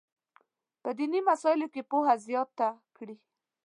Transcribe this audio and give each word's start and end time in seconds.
په 0.83 0.89
دیني 0.97 1.19
مسایلو 1.29 1.67
کې 1.73 1.81
پوهه 1.89 2.15
زیاته 2.27 2.69
کړي. 2.97 3.15